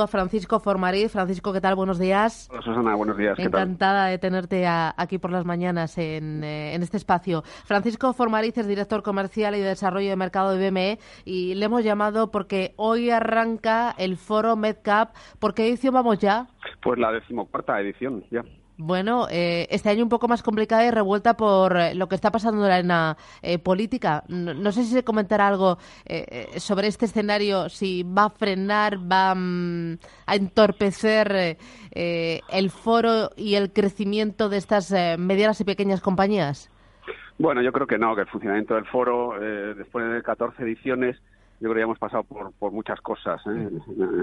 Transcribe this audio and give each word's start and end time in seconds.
a 0.00 0.06
Francisco 0.06 0.60
Formariz. 0.60 1.12
Francisco, 1.12 1.52
¿qué 1.52 1.60
tal? 1.60 1.74
Buenos 1.74 1.98
días. 1.98 2.48
Hola, 2.50 2.62
Susana, 2.62 2.94
buenos 2.94 3.16
días. 3.16 3.38
Encantada 3.38 4.06
de 4.06 4.18
tenerte 4.18 4.66
aquí 4.66 5.18
por 5.18 5.30
las 5.30 5.44
mañanas 5.44 5.98
en, 5.98 6.42
eh, 6.44 6.74
en, 6.74 6.82
este 6.82 6.96
espacio. 6.96 7.42
Francisco 7.42 8.12
Formariz 8.12 8.56
es 8.56 8.66
director 8.66 9.02
comercial 9.02 9.54
y 9.54 9.60
de 9.60 9.66
desarrollo 9.66 10.08
de 10.08 10.16
mercado 10.16 10.54
de 10.54 10.70
BME 10.70 10.98
y 11.24 11.54
le 11.54 11.66
hemos 11.66 11.84
llamado 11.84 12.30
porque 12.30 12.74
hoy 12.76 13.10
arranca 13.10 13.94
el 13.98 14.16
foro 14.16 14.56
MedCap. 14.56 15.14
¿Por 15.38 15.54
qué 15.54 15.68
edición 15.68 15.94
vamos 15.94 16.18
ya? 16.18 16.46
Pues 16.82 16.98
la 16.98 17.12
decimocuarta 17.12 17.80
edición, 17.80 18.24
ya. 18.30 18.42
Bueno, 18.84 19.28
eh, 19.30 19.68
este 19.70 19.90
año 19.90 20.02
un 20.02 20.08
poco 20.08 20.26
más 20.26 20.42
complicada 20.42 20.84
y 20.84 20.90
revuelta 20.90 21.36
por 21.36 21.76
eh, 21.76 21.94
lo 21.94 22.08
que 22.08 22.16
está 22.16 22.32
pasando 22.32 22.62
en 22.62 22.68
la 22.68 22.74
arena 22.74 23.16
eh, 23.40 23.60
política. 23.60 24.24
No, 24.26 24.72
sé 24.72 24.82
si 24.82 24.90
se 24.90 25.04
comentará 25.04 25.46
algo 25.46 25.78
sobre 26.56 26.88
este 26.88 27.04
escenario, 27.04 27.68
si 27.68 28.02
va 28.02 28.24
a 28.24 28.30
frenar, 28.30 28.98
va 28.98 29.36
mm, 29.36 29.98
a 30.26 30.34
entorpecer 30.34 31.58
el 31.92 32.70
foro 32.70 33.30
y 33.36 33.54
el 33.54 33.72
crecimiento 33.72 34.48
de 34.48 34.56
estas 34.56 34.90
medianas 35.16 35.60
y 35.60 35.64
pequeñas 35.64 36.00
compañías. 36.00 36.68
Bueno, 37.38 37.62
yo 37.62 37.70
creo 37.70 37.86
que 37.86 37.98
no, 37.98 38.16
que 38.16 38.22
el 38.22 38.28
funcionamiento 38.28 38.74
del 38.74 38.86
foro, 38.86 39.38
después 39.76 40.10
de 40.10 40.22
14 40.22 40.60
ediciones, 40.64 41.22
yo 41.62 41.68
creo 41.68 41.74
que 41.74 41.80
ya 41.80 41.84
hemos 41.84 41.98
pasado 41.98 42.24
por, 42.24 42.52
por 42.54 42.72
muchas 42.72 43.00
cosas, 43.00 43.40
¿eh? 43.46 43.68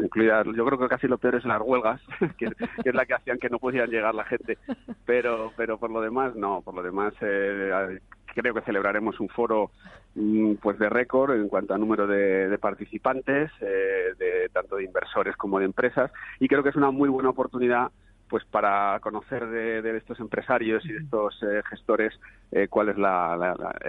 incluidas, 0.04 0.46
yo 0.54 0.66
creo 0.66 0.78
que 0.78 0.90
casi 0.90 1.08
lo 1.08 1.18
peor 1.18 1.36
es 1.36 1.46
las 1.46 1.62
huelgas, 1.62 2.02
que, 2.38 2.48
es 2.84 2.94
la 2.94 3.06
que 3.06 3.14
hacían 3.14 3.40
que 3.40 3.50
no 3.50 3.60
pudieran 3.60 3.90
llegar 3.90 4.14
la 4.14 4.26
gente, 4.26 4.58
pero, 5.06 5.54
pero 5.56 5.78
por 5.78 5.90
lo 5.90 6.02
demás, 6.02 6.36
no, 6.36 6.62
por 6.62 6.74
lo 6.76 6.84
demás 6.84 7.14
eh, 7.22 8.00
creo 8.36 8.54
que 8.54 8.62
celebraremos 8.62 9.22
un 9.22 9.30
foro 9.30 9.72
mm, 10.16 10.56
pues 10.56 10.78
de 10.80 10.90
récord 10.90 11.34
en 11.34 11.48
cuanto 11.48 11.74
a 11.74 11.78
número 11.78 12.08
de, 12.08 12.58
participantes, 12.60 13.50
eh, 13.62 14.14
de 14.18 14.50
tanto 14.52 14.76
de 14.76 14.84
inversores 14.84 15.38
como 15.38 15.60
de 15.60 15.66
empresas, 15.66 16.12
y 16.42 16.50
creo 16.50 16.62
que 16.62 16.70
es 16.70 16.76
una 16.76 16.92
muy 16.92 17.08
buena 17.08 17.30
oportunidad 17.30 17.90
pues 18.28 18.44
para 18.44 19.00
conocer 19.00 19.48
de, 19.48 19.98
estos 19.98 20.20
empresarios 20.20 20.86
y 20.86 20.92
de 20.92 21.00
estos 21.00 21.40
gestores 21.68 22.14
cuál 22.70 22.90
es 22.90 22.98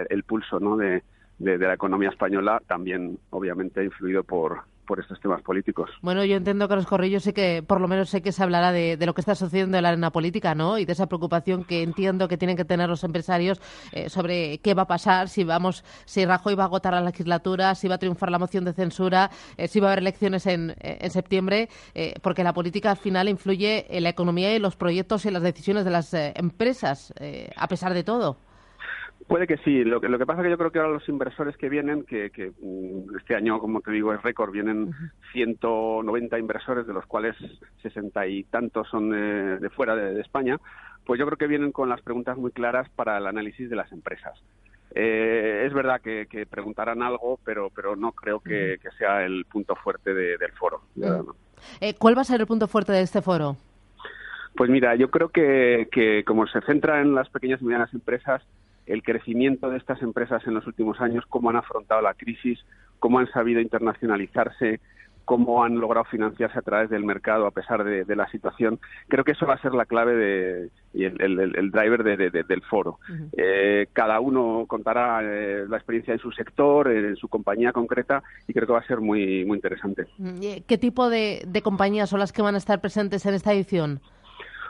el 0.09 0.23
pulso 0.23 0.59
¿no? 0.59 0.77
de, 0.77 1.03
de, 1.41 1.57
la 1.57 1.73
economía 1.73 2.09
española, 2.09 2.61
también 2.67 3.17
obviamente 3.31 3.83
influido 3.83 4.23
por, 4.23 4.63
por 4.85 4.99
estos 4.99 5.19
temas 5.19 5.41
políticos. 5.41 5.89
Bueno, 6.01 6.23
yo 6.23 6.35
entiendo 6.35 6.67
que 6.67 6.75
los 6.75 6.85
corrillos 6.85 7.23
sé 7.23 7.33
que, 7.33 7.63
por 7.65 7.81
lo 7.81 7.87
menos 7.87 8.09
sé 8.09 8.21
que 8.21 8.31
se 8.31 8.43
hablará 8.43 8.71
de, 8.71 8.97
lo 9.05 9.13
que 9.13 9.21
está 9.21 9.35
sucediendo 9.35 9.77
en 9.77 9.83
la 9.83 9.89
arena 9.89 10.11
política, 10.11 10.53
¿no? 10.53 10.77
Y 10.77 10.85
de 10.85 10.93
esa 10.93 11.07
preocupación 11.07 11.63
que 11.63 11.81
entiendo 11.81 12.27
que 12.27 12.37
tienen 12.37 12.57
que 12.57 12.65
tener 12.65 12.89
los 12.89 13.03
empresarios 13.03 13.59
eh, 13.91 14.09
sobre 14.09 14.59
qué 14.59 14.73
va 14.73 14.83
a 14.83 14.87
pasar, 14.87 15.29
si 15.29 15.43
vamos, 15.43 15.83
si 16.05 16.25
Rajoy 16.25 16.55
va 16.55 16.63
a 16.63 16.67
agotar 16.67 16.93
la 16.93 17.01
legislatura, 17.01 17.73
si 17.75 17.87
va 17.87 17.95
a 17.95 17.99
triunfar 17.99 18.31
la 18.31 18.39
moción 18.39 18.65
de 18.65 18.73
censura, 18.73 19.31
eh, 19.57 19.67
si 19.67 19.79
va 19.79 19.87
a 19.87 19.91
haber 19.91 19.99
elecciones 19.99 20.45
en, 20.45 20.75
en 20.79 21.09
septiembre, 21.09 21.69
eh, 21.95 22.13
porque 22.21 22.43
la 22.43 22.53
política 22.53 22.91
al 22.91 22.97
final 22.97 23.29
influye 23.29 23.85
en 23.89 24.03
la 24.03 24.09
economía 24.09 24.55
y 24.55 24.59
los 24.59 24.75
proyectos 24.75 25.25
y 25.25 25.31
las 25.31 25.41
decisiones 25.41 25.85
de 25.85 25.91
las 25.91 26.13
empresas, 26.13 27.13
a 27.55 27.67
pesar 27.67 27.93
de 27.93 28.03
todo. 28.03 28.37
Puede 29.27 29.47
que 29.47 29.57
sí. 29.57 29.83
Lo 29.83 30.01
que, 30.01 30.09
lo 30.09 30.17
que 30.17 30.25
pasa 30.25 30.41
es 30.41 30.45
que 30.45 30.51
yo 30.51 30.57
creo 30.57 30.71
que 30.71 30.79
ahora 30.79 30.93
los 30.93 31.07
inversores 31.07 31.55
que 31.57 31.69
vienen, 31.69 32.03
que, 32.03 32.31
que 32.31 32.51
mm, 32.61 33.17
este 33.17 33.35
año, 33.35 33.59
como 33.59 33.81
te 33.81 33.91
digo, 33.91 34.13
es 34.13 34.21
récord, 34.21 34.51
vienen 34.51 34.93
190 35.33 36.39
inversores, 36.39 36.87
de 36.87 36.93
los 36.93 37.05
cuales 37.05 37.35
60 37.81 38.27
y 38.27 38.43
tantos 38.45 38.87
son 38.89 39.09
de, 39.09 39.69
fuera 39.69 39.95
de, 39.95 40.19
España, 40.21 40.59
pues 41.05 41.19
yo 41.19 41.25
creo 41.25 41.37
que 41.37 41.47
vienen 41.47 41.71
con 41.71 41.89
las 41.89 42.01
preguntas 42.01 42.37
muy 42.37 42.51
claras 42.51 42.89
para 42.89 43.17
el 43.17 43.27
análisis 43.27 43.69
de 43.69 43.75
las 43.75 43.91
empresas. 43.91 44.39
Eh, 44.93 45.63
es 45.65 45.73
verdad 45.73 46.01
que, 46.01 46.45
preguntarán 46.49 47.01
algo, 47.01 47.39
pero, 47.45 47.69
pero 47.73 47.95
no 47.95 48.11
creo 48.11 48.39
que, 48.39 48.77
sea 48.97 49.23
el 49.25 49.45
punto 49.45 49.75
fuerte 49.75 50.13
del 50.13 50.51
foro. 50.53 50.81
Eh, 51.79 51.93
¿Cuál 51.97 52.17
va 52.17 52.21
a 52.21 52.25
ser 52.25 52.41
el 52.41 52.47
punto 52.47 52.67
fuerte 52.67 52.91
de 52.91 53.01
este 53.01 53.21
foro? 53.21 53.55
Pues 54.55 54.69
mira, 54.69 54.95
yo 54.95 55.09
creo 55.09 55.29
que, 55.29 55.87
que 55.91 56.23
como 56.25 56.45
se 56.47 56.59
centra 56.61 57.01
en 57.01 57.15
las 57.15 57.29
pequeñas 57.29 57.61
y 57.61 57.65
medianas 57.65 57.93
empresas, 57.93 58.43
el 58.85 59.03
crecimiento 59.03 59.69
de 59.69 59.77
estas 59.77 60.01
empresas 60.01 60.45
en 60.47 60.53
los 60.53 60.67
últimos 60.67 60.99
años, 61.01 61.25
cómo 61.27 61.49
han 61.49 61.55
afrontado 61.55 62.01
la 62.01 62.13
crisis, 62.13 62.59
cómo 62.99 63.19
han 63.19 63.31
sabido 63.31 63.61
internacionalizarse, 63.61 64.79
cómo 65.25 65.63
han 65.63 65.79
logrado 65.79 66.05
financiarse 66.05 66.59
a 66.59 66.61
través 66.61 66.89
del 66.89 67.05
mercado 67.05 67.45
a 67.45 67.51
pesar 67.51 67.83
de, 67.83 68.15
la 68.15 68.29
situación. 68.29 68.79
Creo 69.07 69.23
que 69.23 69.31
eso 69.31 69.45
va 69.45 69.53
a 69.53 69.61
ser 69.61 69.73
la 69.73 69.85
clave 69.85 70.15
de, 70.15 70.69
y 70.93 71.05
el, 71.05 71.71
driver 71.71 72.03
del 72.03 72.61
foro. 72.63 72.99
Eh, 73.37 73.87
cada 73.93 74.19
uno 74.19 74.65
contará 74.67 75.21
eh, 75.23 75.65
la 75.69 75.77
experiencia 75.77 76.13
en 76.13 76.19
su 76.19 76.31
sector, 76.31 76.91
en 76.91 77.15
su 77.15 77.27
compañía 77.27 77.71
concreta, 77.71 78.23
y 78.47 78.53
creo 78.53 78.67
que 78.67 78.73
va 78.73 78.79
a 78.79 78.87
ser 78.87 78.99
muy, 78.99 79.45
muy 79.45 79.57
interesante. 79.57 80.07
Mm, 80.17 80.39
¿Qué 80.67 80.77
tipo 80.77 81.09
de, 81.09 81.47
compañías 81.63 82.09
son 82.09 82.19
las 82.19 82.33
que 82.33 82.41
van 82.41 82.55
a 82.55 82.57
estar 82.57 82.81
presentes 82.81 83.25
en 83.25 83.33
esta 83.33 83.53
edición? 83.53 84.01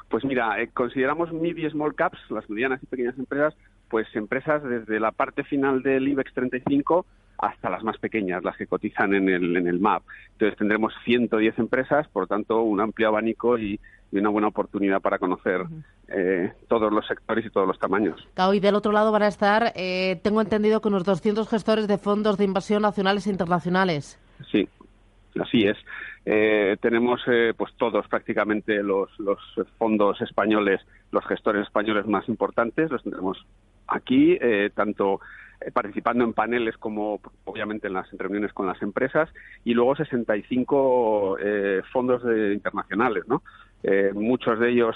Pues 0.09 0.25
mira, 0.25 0.61
eh, 0.61 0.69
consideramos 0.73 1.31
mid 1.31 1.55
y 1.57 1.69
small 1.69 1.95
caps, 1.95 2.19
las 2.29 2.47
medianas 2.49 2.83
y 2.83 2.85
pequeñas 2.85 3.17
empresas, 3.17 3.55
pues 3.91 4.07
empresas 4.15 4.63
desde 4.63 4.99
la 4.99 5.11
parte 5.11 5.43
final 5.43 5.83
del 5.83 6.07
IBEX 6.07 6.33
35 6.33 7.05
hasta 7.41 7.69
las 7.69 7.83
más 7.83 7.97
pequeñas, 7.97 8.43
las 8.43 8.55
que 8.55 8.67
cotizan 8.67 9.13
en 9.13 9.27
el, 9.27 9.57
en 9.57 9.67
el 9.67 9.79
MAP. 9.79 10.03
Entonces 10.33 10.57
tendremos 10.57 10.93
110 11.03 11.59
empresas, 11.59 12.07
por 12.07 12.23
lo 12.23 12.27
tanto 12.27 12.61
un 12.61 12.79
amplio 12.79 13.09
abanico 13.09 13.57
y, 13.57 13.79
una 14.13 14.27
buena 14.27 14.49
oportunidad 14.49 14.99
para 14.99 15.19
conocer 15.19 15.61
eh, 16.09 16.51
todos 16.67 16.91
los 16.91 17.07
sectores 17.07 17.45
y 17.45 17.49
todos 17.49 17.65
los 17.65 17.79
tamaños. 17.79 18.27
y 18.53 18.59
del 18.59 18.75
otro 18.75 18.91
lado 18.91 19.09
van 19.13 19.23
a 19.23 19.29
estar, 19.29 19.71
eh, 19.73 20.19
tengo 20.21 20.41
entendido, 20.41 20.81
que 20.81 20.89
unos 20.89 21.05
200 21.05 21.47
gestores 21.47 21.87
de 21.87 21.97
fondos 21.97 22.37
de 22.37 22.43
inversión 22.43 22.81
nacionales 22.81 23.25
e 23.25 23.29
internacionales. 23.29 24.19
Sí, 24.51 24.67
así 25.39 25.63
es. 25.63 25.77
Eh, 26.25 26.75
tenemos 26.81 27.21
pues 27.55 27.73
todos 27.77 28.05
prácticamente 28.09 28.83
los, 28.83 29.17
los 29.17 29.39
fondos 29.77 30.19
españoles, 30.19 30.81
los 31.11 31.25
gestores 31.25 31.63
españoles 31.63 32.05
más 32.05 32.27
importantes, 32.27 32.91
los 32.91 33.01
tendremos 33.03 33.45
aquí, 33.91 34.37
eh, 34.39 34.71
tanto 34.73 35.19
eh, 35.59 35.71
participando 35.71 36.23
en 36.23 36.33
paneles 36.33 36.77
como 36.77 37.19
obviamente 37.45 37.87
en 37.87 37.93
las 37.93 38.09
reuniones 38.11 38.53
con 38.53 38.65
las 38.65 38.81
empresas 38.81 39.29
y 39.63 39.73
luego 39.73 39.95
65 39.95 41.37
eh, 41.39 41.81
fondos 41.91 42.23
internacionales, 42.23 43.23
¿no? 43.27 43.43
muchos 44.13 44.59
de 44.59 44.69
ellos 44.69 44.95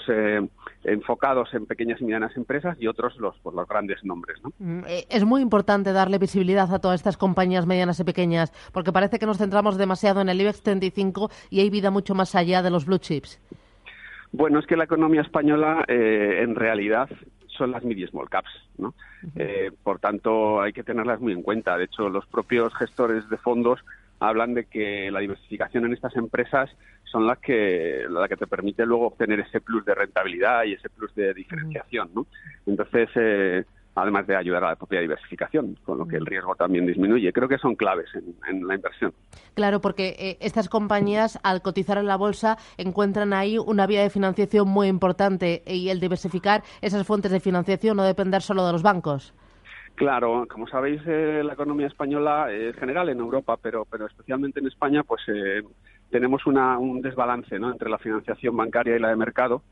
enfocados 0.84 1.52
en 1.54 1.66
pequeñas 1.66 2.00
y 2.00 2.04
medianas 2.04 2.36
empresas 2.36 2.76
y 2.80 2.86
otros 2.86 3.16
los 3.16 3.36
por 3.38 3.52
los 3.52 3.66
grandes 3.66 4.04
nombres. 4.04 4.38
¿no? 4.44 4.52
Mm, 4.60 4.82
es 5.10 5.24
muy 5.24 5.42
importante 5.42 5.92
darle 5.92 6.18
visibilidad 6.18 6.72
a 6.72 6.78
todas 6.78 7.00
estas 7.00 7.16
compañías 7.16 7.66
medianas 7.66 7.98
y 7.98 8.04
pequeñas 8.04 8.52
porque 8.72 8.92
parece 8.92 9.18
que 9.18 9.26
nos 9.26 9.38
centramos 9.38 9.76
demasiado 9.76 10.20
en 10.20 10.28
el 10.28 10.40
IBEX 10.40 10.62
35 10.62 11.30
y 11.50 11.62
hay 11.62 11.68
vida 11.68 11.90
mucho 11.90 12.14
más 12.14 12.36
allá 12.36 12.62
de 12.62 12.70
los 12.70 12.86
blue 12.86 12.98
chips. 12.98 13.40
Bueno, 14.30 14.60
es 14.60 14.66
que 14.66 14.76
la 14.76 14.84
economía 14.84 15.22
española 15.22 15.84
en 15.88 16.54
realidad 16.54 17.08
son 17.56 17.70
las 17.72 17.84
mid 17.84 18.06
small 18.08 18.28
caps, 18.28 18.50
¿no? 18.78 18.94
Eh, 19.34 19.70
por 19.82 19.98
tanto, 19.98 20.60
hay 20.60 20.72
que 20.72 20.82
tenerlas 20.82 21.20
muy 21.20 21.32
en 21.32 21.42
cuenta. 21.42 21.76
De 21.76 21.84
hecho, 21.84 22.08
los 22.08 22.26
propios 22.26 22.74
gestores 22.74 23.28
de 23.28 23.36
fondos 23.36 23.80
hablan 24.20 24.54
de 24.54 24.64
que 24.64 25.10
la 25.10 25.20
diversificación 25.20 25.84
en 25.84 25.92
estas 25.92 26.16
empresas 26.16 26.70
son 27.04 27.26
las 27.26 27.38
que 27.38 28.06
la 28.08 28.28
que 28.28 28.36
te 28.36 28.46
permite 28.46 28.84
luego 28.86 29.06
obtener 29.06 29.40
ese 29.40 29.60
plus 29.60 29.84
de 29.84 29.94
rentabilidad 29.94 30.64
y 30.64 30.72
ese 30.74 30.88
plus 30.88 31.14
de 31.14 31.34
diferenciación, 31.34 32.10
¿no? 32.14 32.26
Entonces, 32.66 33.08
eh, 33.14 33.64
además 33.96 34.26
de 34.26 34.36
ayudar 34.36 34.62
a 34.62 34.68
la 34.68 34.76
propia 34.76 35.00
diversificación, 35.00 35.76
con 35.84 35.98
lo 35.98 36.06
que 36.06 36.16
el 36.16 36.22
mm. 36.22 36.26
riesgo 36.26 36.54
también 36.54 36.86
disminuye. 36.86 37.32
Creo 37.32 37.48
que 37.48 37.58
son 37.58 37.74
claves 37.74 38.08
en, 38.14 38.66
la 38.66 38.74
inversión. 38.74 39.12
Claro, 39.54 39.80
porque 39.80 40.14
eh, 40.18 40.36
estas 40.40 40.68
compañías, 40.68 41.40
al 41.42 41.62
cotizar 41.62 41.98
en 41.98 42.06
la 42.06 42.16
bolsa, 42.16 42.58
encuentran 42.76 43.32
ahí 43.32 43.58
una 43.58 43.86
vía 43.86 44.02
de 44.02 44.10
financiación 44.10 44.68
muy 44.68 44.88
importante 44.88 45.62
y 45.66 45.88
el 45.88 45.98
diversificar 45.98 46.62
esas 46.82 47.06
fuentes 47.06 47.32
de 47.32 47.40
financiación, 47.40 47.96
no 47.96 48.04
depender 48.04 48.42
solo 48.42 48.66
de 48.66 48.72
los 48.72 48.82
bancos. 48.82 49.34
Claro, 49.94 50.46
como 50.46 50.68
sabéis, 50.68 51.00
eh, 51.06 51.42
la 51.42 51.54
economía 51.54 51.86
española 51.86 52.52
es 52.52 52.76
general 52.76 53.08
en 53.08 53.18
Europa, 53.18 53.56
pero, 53.56 53.86
pero 53.90 54.06
especialmente 54.06 54.60
en 54.60 54.66
España, 54.66 55.02
pues 55.04 55.22
eh, 55.28 55.62
tenemos 56.10 56.46
un 56.46 57.00
desbalance 57.00 57.58
¿no? 57.58 57.72
entre 57.72 57.88
la 57.88 57.96
financiación 57.96 58.54
bancaria 58.54 58.96
y 58.96 58.98
la 58.98 59.08
de 59.08 59.16
mercado 59.16 59.62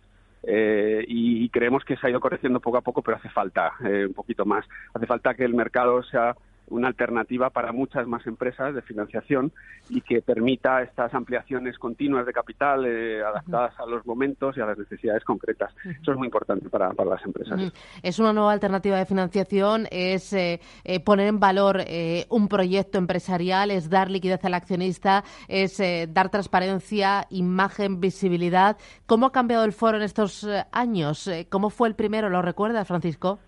eh, 0.46 1.05
y, 1.06 1.49
creemos 1.50 1.85
que 1.85 1.96
se 1.96 2.06
ha 2.06 2.11
ido 2.11 2.20
corrigiendo 2.20 2.61
poco 2.61 2.79
a 2.79 2.82
poco, 2.82 3.02
pero 3.02 3.17
hace 3.17 3.29
falta 3.29 3.73
eh, 3.85 4.06
un 4.06 4.14
poquito 4.14 4.44
más. 4.44 4.64
Hace 4.93 5.06
falta 5.06 5.35
que 5.35 5.44
el 5.44 5.55
mercado 5.55 6.02
sea 6.02 6.37
una 6.75 6.88
alternativa 6.88 7.50
para 7.50 7.73
muchas 7.73 8.06
más 8.06 8.26
empresas 8.26 8.75
de 8.75 8.82
financiación 8.82 9.53
y 9.88 10.00
que 10.00 10.23
permita 10.23 10.82
estas 10.82 11.15
ampliaciones 11.15 11.79
continuas 11.79 12.26
de 12.26 12.32
capital 12.32 12.85
eh, 12.85 13.23
adaptadas 13.23 13.79
a 13.79 13.87
los 13.87 14.05
momentos 14.05 14.56
y 14.56 14.61
a 14.61 14.67
las 14.67 14.76
necesidades 14.76 15.23
concretas. 15.25 15.73
Eso 15.85 16.12
es 16.12 16.19
muy 16.19 16.26
importante 16.26 16.69
para, 16.69 16.93
las 16.93 17.25
empresas. 17.25 17.73
Es 18.03 18.19
una 18.19 18.32
nueva 18.32 18.53
alternativa 18.53 18.97
de 18.99 19.06
financiación, 19.06 19.87
es 19.91 20.32
eh, 20.32 20.61
eh, 20.85 21.00
poner 21.00 21.29
en 21.29 21.38
valor 21.38 21.82
un 22.31 22.49
proyecto 22.49 22.99
empresarial, 22.99 23.70
es 23.70 23.88
dar 23.88 24.11
liquidez 24.11 24.44
al 24.44 24.55
accionista, 24.55 25.23
es 25.49 25.81
dar 26.09 26.31
transparencia, 26.31 27.27
imagen, 27.31 28.00
visibilidad. 28.00 28.77
¿Cómo 29.06 29.27
ha 29.27 29.32
cambiado 29.32 29.65
el 29.65 29.73
foro 29.73 29.97
en 29.97 30.03
estos 30.03 30.47
años? 30.73 31.31
¿Cómo 31.50 31.70
fue 31.70 31.88
el 31.88 31.94
primero? 31.94 32.29
¿Lo 32.31 32.43
recuerdas, 32.43 32.87
Francisco? 32.88 33.38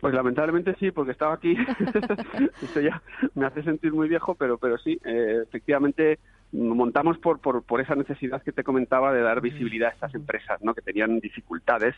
Pues 0.00 0.14
lamentablemente 0.14 0.74
sí, 0.80 0.90
porque 0.90 1.12
estaba 1.12 1.34
aquí. 1.34 1.56
Eso 2.62 2.80
ya 2.80 3.02
me 3.34 3.46
hace 3.46 3.62
sentir 3.62 3.92
muy 3.92 4.08
viejo, 4.08 4.34
pero, 4.34 4.56
pero 4.58 4.78
sí, 4.78 4.98
eh, 5.04 5.40
efectivamente 5.42 6.18
montamos 6.52 7.18
por, 7.18 7.38
por, 7.38 7.62
por, 7.62 7.80
esa 7.80 7.94
necesidad 7.94 8.42
que 8.42 8.52
te 8.52 8.64
comentaba 8.64 9.12
de 9.12 9.20
dar 9.20 9.40
visibilidad 9.40 9.90
a 9.90 9.92
estas 9.92 10.14
empresas, 10.14 10.60
¿no? 10.62 10.74
Que 10.74 10.82
tenían 10.82 11.20
dificultades 11.20 11.94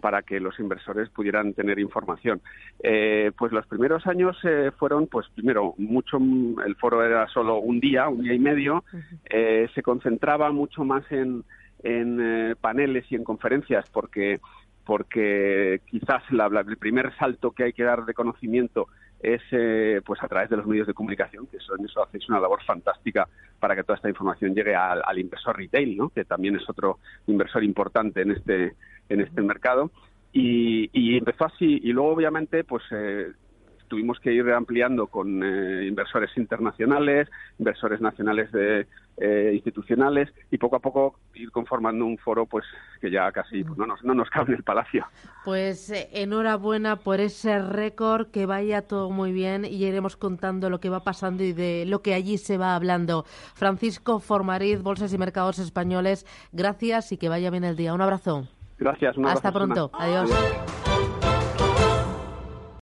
para 0.00 0.22
que 0.22 0.40
los 0.40 0.58
inversores 0.58 1.10
pudieran 1.10 1.52
tener 1.52 1.78
información. 1.78 2.40
Eh, 2.82 3.32
pues 3.36 3.52
los 3.52 3.66
primeros 3.66 4.06
años 4.06 4.38
eh, 4.44 4.70
fueron, 4.78 5.06
pues 5.06 5.26
primero, 5.34 5.74
mucho, 5.76 6.18
el 6.64 6.76
foro 6.76 7.04
era 7.04 7.26
solo 7.28 7.58
un 7.58 7.80
día, 7.80 8.08
un 8.08 8.22
día 8.22 8.34
y 8.34 8.38
medio, 8.38 8.84
eh, 9.28 9.68
se 9.74 9.82
concentraba 9.82 10.50
mucho 10.52 10.84
más 10.84 11.04
en, 11.10 11.44
en 11.82 12.56
paneles 12.60 13.04
y 13.10 13.16
en 13.16 13.24
conferencias 13.24 13.88
porque 13.90 14.40
porque 14.90 15.82
quizás 15.86 16.20
la, 16.32 16.46
el 16.46 16.76
primer 16.76 17.16
salto 17.16 17.52
que 17.52 17.62
hay 17.62 17.72
que 17.72 17.84
dar 17.84 18.04
de 18.06 18.12
conocimiento 18.12 18.88
es 19.20 19.40
eh, 19.52 20.00
pues 20.04 20.20
a 20.20 20.26
través 20.26 20.50
de 20.50 20.56
los 20.56 20.66
medios 20.66 20.88
de 20.88 20.94
comunicación, 20.94 21.46
que 21.46 21.58
eso, 21.58 21.76
en 21.78 21.84
eso 21.84 22.02
hacéis 22.02 22.28
una 22.28 22.40
labor 22.40 22.60
fantástica 22.64 23.28
para 23.60 23.76
que 23.76 23.84
toda 23.84 23.94
esta 23.94 24.08
información 24.08 24.52
llegue 24.52 24.74
al, 24.74 25.16
inversor 25.16 25.56
retail, 25.56 25.96
¿no? 25.96 26.08
que 26.08 26.24
también 26.24 26.56
es 26.56 26.68
otro 26.68 26.98
inversor 27.28 27.62
importante 27.62 28.22
en 28.22 28.32
este, 28.32 28.74
en 29.08 29.20
este 29.20 29.40
mercado. 29.42 29.92
Y, 30.32 30.90
y 30.92 31.16
empezó 31.16 31.44
así, 31.44 31.78
y 31.84 31.92
luego 31.92 32.10
obviamente 32.10 32.64
pues 32.64 32.82
eh, 32.90 33.30
tuvimos 33.90 34.18
que 34.20 34.32
ir 34.32 34.48
ampliando 34.52 35.08
con 35.08 35.42
eh, 35.42 35.86
inversores 35.86 36.30
internacionales, 36.36 37.28
inversores 37.58 38.00
nacionales 38.00 38.50
de, 38.52 38.86
eh, 39.18 39.50
institucionales 39.52 40.30
y 40.50 40.56
poco 40.56 40.76
a 40.76 40.78
poco 40.78 41.18
ir 41.34 41.50
conformando 41.50 42.06
un 42.06 42.16
foro 42.16 42.46
pues 42.46 42.64
que 43.02 43.10
ya 43.10 43.30
casi 43.32 43.62
pues, 43.64 43.76
no, 43.76 43.84
nos, 43.84 44.02
no 44.02 44.14
nos 44.14 44.30
cabe 44.30 44.52
en 44.52 44.58
el 44.58 44.62
palacio. 44.62 45.04
Pues 45.44 45.90
eh, 45.90 46.08
enhorabuena 46.12 46.96
por 46.96 47.20
ese 47.20 47.58
récord, 47.58 48.28
que 48.28 48.46
vaya 48.46 48.80
todo 48.80 49.10
muy 49.10 49.32
bien 49.32 49.66
y 49.66 49.84
iremos 49.84 50.16
contando 50.16 50.70
lo 50.70 50.80
que 50.80 50.88
va 50.88 51.00
pasando 51.00 51.42
y 51.42 51.52
de 51.52 51.84
lo 51.86 52.00
que 52.00 52.14
allí 52.14 52.38
se 52.38 52.56
va 52.56 52.74
hablando. 52.74 53.24
Francisco 53.54 54.20
Formariz, 54.20 54.82
Bolsas 54.82 55.12
y 55.12 55.18
Mercados 55.18 55.58
Españoles, 55.58 56.24
gracias 56.52 57.12
y 57.12 57.18
que 57.18 57.28
vaya 57.28 57.50
bien 57.50 57.64
el 57.64 57.76
día. 57.76 57.92
Un 57.92 58.00
abrazo. 58.00 58.48
Gracias. 58.78 59.16
Hasta 59.18 59.52
pronto. 59.52 59.90
Adiós. 59.92 60.30